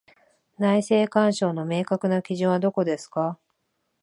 [0.57, 3.37] 内政干渉の明確な基準はどこですか？